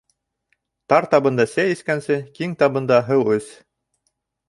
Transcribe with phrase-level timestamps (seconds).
[0.93, 3.55] Тар табында сәй эскәнсе, киң табында һыу эс.